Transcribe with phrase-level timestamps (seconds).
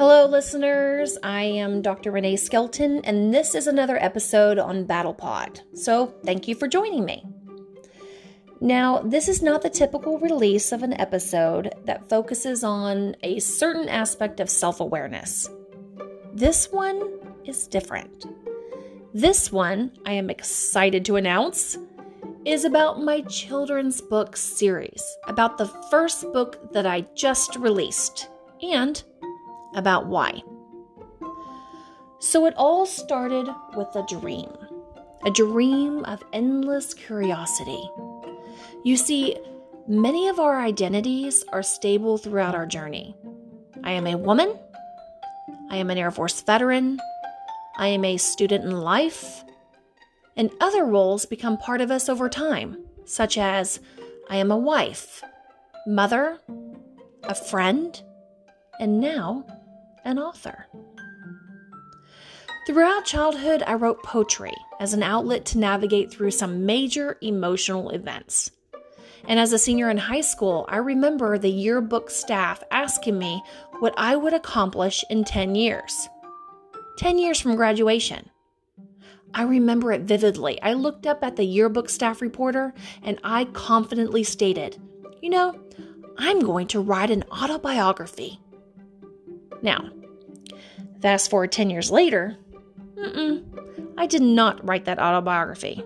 [0.00, 1.18] Hello, listeners.
[1.22, 2.10] I am Dr.
[2.10, 5.60] Renee Skelton, and this is another episode on BattlePod.
[5.76, 7.22] So, thank you for joining me.
[8.62, 13.90] Now, this is not the typical release of an episode that focuses on a certain
[13.90, 15.50] aspect of self awareness.
[16.32, 18.24] This one is different.
[19.12, 21.76] This one, I am excited to announce,
[22.46, 28.30] is about my children's book series, about the first book that I just released,
[28.62, 29.02] and
[29.74, 30.42] about why.
[32.18, 34.50] So it all started with a dream,
[35.24, 37.82] a dream of endless curiosity.
[38.84, 39.36] You see,
[39.88, 43.16] many of our identities are stable throughout our journey.
[43.82, 44.58] I am a woman,
[45.70, 47.00] I am an Air Force veteran,
[47.76, 49.42] I am a student in life,
[50.36, 53.80] and other roles become part of us over time, such as
[54.28, 55.22] I am a wife,
[55.86, 56.38] mother,
[57.24, 58.00] a friend,
[58.78, 59.46] and now
[60.04, 60.66] an author.
[62.66, 68.52] Throughout childhood, I wrote poetry as an outlet to navigate through some major emotional events.
[69.26, 73.42] And as a senior in high school, I remember the yearbook staff asking me
[73.80, 76.08] what I would accomplish in 10 years.
[76.98, 78.30] 10 years from graduation.
[79.32, 80.60] I remember it vividly.
[80.62, 84.76] I looked up at the yearbook staff reporter and I confidently stated,
[85.22, 85.58] You know,
[86.18, 88.40] I'm going to write an autobiography.
[89.62, 89.90] Now,
[91.00, 92.36] fast forward 10 years later,
[93.96, 95.82] I did not write that autobiography.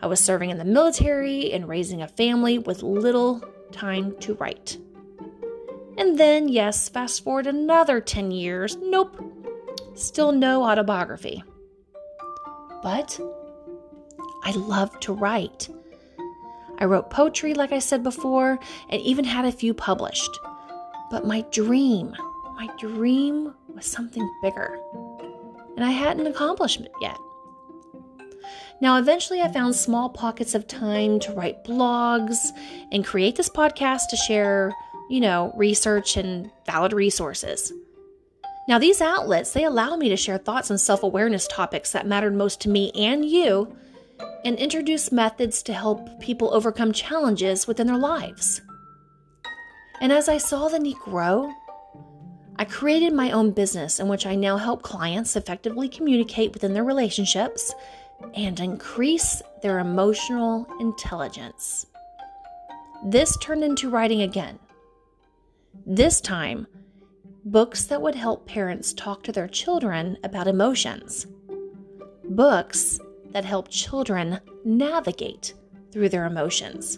[0.00, 4.78] I was serving in the military and raising a family with little time to write.
[5.96, 9.16] And then, yes, fast forward another 10 years, nope,
[9.94, 11.44] still no autobiography.
[12.82, 13.20] But
[14.44, 15.68] I love to write.
[16.78, 18.58] I wrote poetry, like I said before,
[18.90, 20.36] and even had a few published.
[21.10, 22.16] But my dream,
[22.54, 24.78] my dream was something bigger.
[25.76, 27.16] And I hadn't accomplished yet.
[28.80, 32.36] Now, eventually, I found small pockets of time to write blogs
[32.90, 34.74] and create this podcast to share,
[35.08, 37.72] you know, research and valid resources.
[38.68, 42.60] Now, these outlets, they allow me to share thoughts on self-awareness topics that mattered most
[42.62, 43.76] to me and you
[44.44, 48.60] and introduce methods to help people overcome challenges within their lives.
[50.00, 51.52] And as I saw the need grow,
[52.62, 56.84] I created my own business in which I now help clients effectively communicate within their
[56.84, 57.74] relationships
[58.34, 61.86] and increase their emotional intelligence.
[63.04, 64.60] This turned into writing again.
[65.84, 66.68] This time,
[67.44, 71.26] books that would help parents talk to their children about emotions,
[72.22, 73.00] books
[73.32, 75.54] that help children navigate
[75.90, 76.96] through their emotions.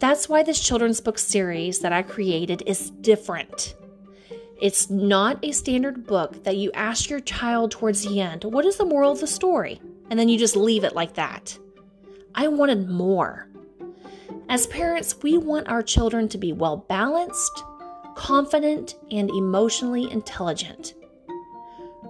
[0.00, 3.76] That's why this children's book series that I created is different.
[4.60, 8.76] It's not a standard book that you ask your child towards the end, What is
[8.76, 9.80] the moral of the story?
[10.10, 11.56] And then you just leave it like that.
[12.34, 13.48] I wanted more.
[14.48, 17.62] As parents, we want our children to be well balanced,
[18.16, 20.94] confident, and emotionally intelligent.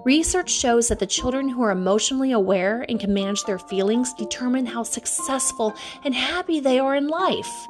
[0.04, 4.64] Research shows that the children who are emotionally aware and can manage their feelings determine
[4.64, 7.66] how successful and happy they are in life.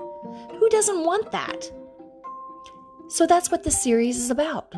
[0.59, 1.73] Who doesn't want that?
[3.09, 4.73] So that's what this series is about.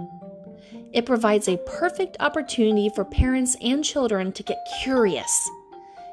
[0.93, 5.49] It provides a perfect opportunity for parents and children to get curious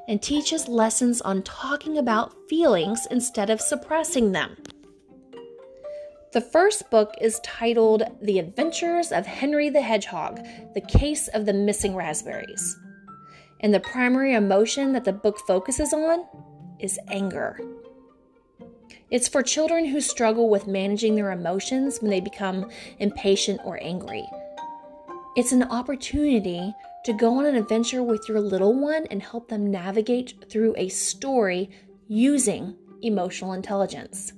[0.08, 4.58] and teaches lessons on talking about feelings instead of suppressing them.
[6.34, 11.54] The first book is titled The Adventures of Henry the Hedgehog The Case of the
[11.54, 12.78] Missing Raspberries.
[13.62, 16.26] And the primary emotion that the book focuses on
[16.80, 17.60] is anger.
[19.10, 22.70] It's for children who struggle with managing their emotions when they become
[23.00, 24.28] impatient or angry.
[25.38, 26.74] It's an opportunity
[27.06, 30.90] to go on an adventure with your little one and help them navigate through a
[30.90, 31.70] story
[32.10, 34.34] using emotional intelligence.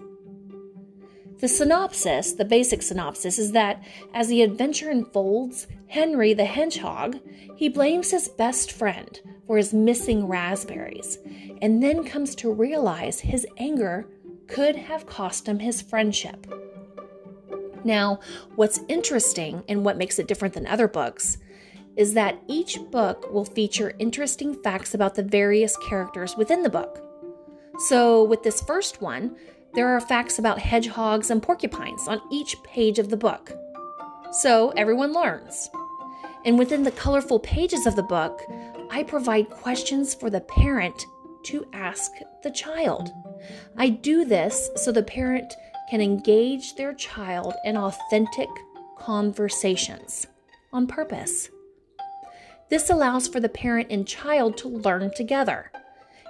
[1.40, 3.82] The synopsis, the basic synopsis, is that
[4.14, 7.17] as the adventure unfolds, Henry the Hedgehog,
[7.55, 11.17] he blames his best friend for his missing raspberries,
[11.61, 14.05] and then comes to realize his anger
[14.49, 16.47] could have cost him his friendship.
[17.84, 18.19] Now,
[18.55, 21.37] what's interesting and what makes it different than other books
[21.96, 27.03] is that each book will feature interesting facts about the various characters within the book.
[27.87, 29.35] So, with this first one,
[29.73, 33.53] there are facts about hedgehogs and porcupines on each page of the book.
[34.31, 35.69] So, everyone learns.
[36.46, 38.41] And within the colorful pages of the book,
[38.90, 41.05] I provide questions for the parent
[41.49, 42.11] to ask
[42.43, 43.11] the child.
[43.75, 45.53] I do this so the parent
[45.90, 48.49] can engage their child in authentic
[48.99, 50.28] conversations
[50.72, 51.49] on purpose.
[52.69, 55.72] This allows for the parent and child to learn together.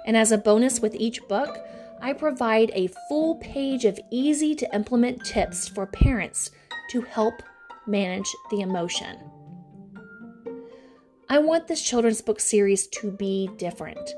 [0.06, 1.58] And as a bonus with each book,
[2.00, 6.50] I provide a full page of easy to implement tips for parents
[6.92, 7.42] to help
[7.86, 9.18] manage the emotion.
[11.28, 14.14] I want this children's book series to be different.